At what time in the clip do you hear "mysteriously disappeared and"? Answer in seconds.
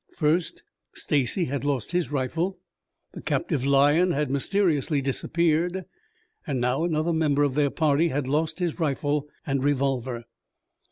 4.31-6.59